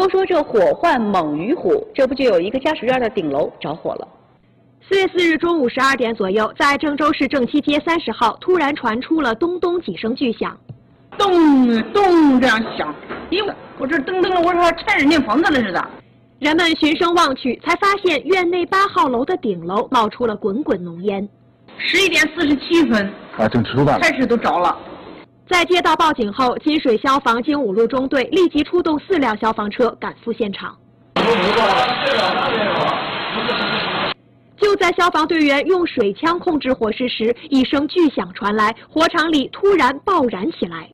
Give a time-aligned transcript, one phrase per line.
[0.00, 4.08] 都说这火患猛于虎，这不就有一个家属院的顶楼着火了。
[4.88, 10.58] 四月四日中午十二点左右，在郑州市正七街三十号，突然传出了咚咚几声巨响，
[11.18, 11.30] 咚
[11.92, 12.94] 咚这样响，
[13.28, 15.90] 因为我这噔噔的，我说还拆人家房子了似的。
[16.38, 21.28] 人们循声望去，才发现院内八号楼的顶楼冒出了滚滚浓烟。
[21.76, 23.06] 十一点四十七分，
[23.36, 24.74] 啊，正吃饭，开始都着了。
[25.50, 30.76] 在接到报警后，金水消防经五路中队立即出动四辆消防车赶赴现场。
[34.56, 40.88] 就在消防队员用水枪控制火势时，一声巨响传来，火场里突然爆燃起来。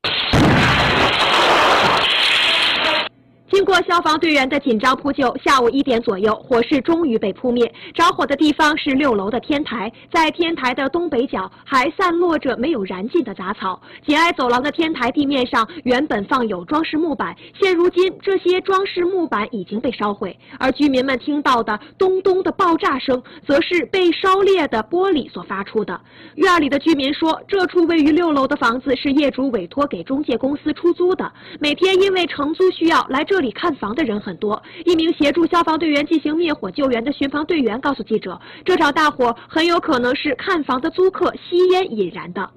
[3.49, 7.65] 经过消防队员的紧张扑救，下午一点左右，火势终于被扑灭。
[7.93, 13.81] 着火的地方是六楼的天台，在天台的东北角还散落着没有燃尽的杂草。
[14.05, 20.37] 紧挨走廊的天台地面上原本放有装饰木板，现如今这些装饰木板已经被烧毁。
[20.59, 25.97] 而居民们听到的咚咚的爆炸声，则是被烧裂的玻璃所发出的。
[26.35, 33.36] 院里的居民说，这处位于六楼的房子是业主委托给中介公司出租的，每天因为承租需要来这。
[33.37, 34.59] 这里看房的人很多。
[34.83, 42.49] 一名协助消防队员进行灭火救援的巡防队员告诉记者，这场大火很有可能是看房的租客吸烟引燃的。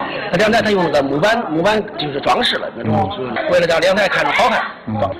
[0.00, 3.08] 他阳台他用那个木板，木板就是装饰了那种，
[3.52, 4.60] 为了让阳台看着好看。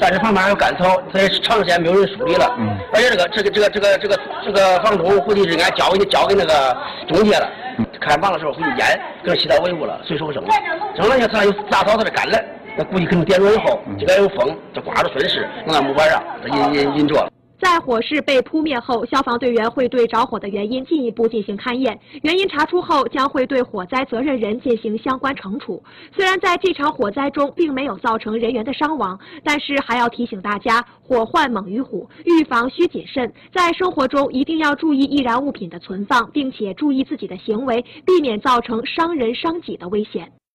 [0.01, 2.53] 但是旁边还有干草，所以长时间没有人梳理了。
[2.93, 6.77] 而且这个这个这个这个这个这个房东估计是应该交给交给那个
[7.07, 7.49] 中介了。
[8.01, 10.51] 看房的时候估计烟搁这洗澡为物了，随手扔了，
[10.97, 12.37] 扔了以后它有杂草，它就干了。
[12.79, 16.23] 那估计可能点着以后，这边有风，就刮着顺势弄到木板上，
[16.73, 17.27] 引引引着。
[17.59, 25.83] 在火势被扑灭后，消防队员会对着火的原因进一步进行勘验，原因查出后将会对火灾责任人进行相关惩处。
[26.15, 40.31] 虽然在这场火灾中并没有造成人员的伤亡，但是还要提醒大家，火患猛于虎，预防需谨慎，在生活中一定要注意易燃物品的存放，并且注意自己的行为，避免造成伤人伤己的危险。